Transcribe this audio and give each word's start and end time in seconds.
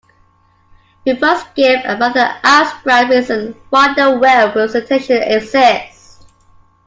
We 1.05 1.15
first 1.15 1.53
give 1.53 1.79
a 1.85 1.95
rather 1.95 2.35
abstract 2.43 3.11
reason 3.11 3.53
why 3.69 3.93
the 3.93 4.17
Weil 4.19 4.47
representation 4.47 5.21
exists. 5.21 6.25